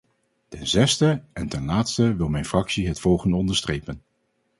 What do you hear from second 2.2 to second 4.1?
mijn fractie het volgende onderstrepen.